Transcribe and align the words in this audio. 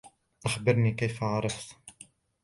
أخبرني, 0.45 0.91
كيف 0.91 1.23
عرفتَ؟ 1.23 1.75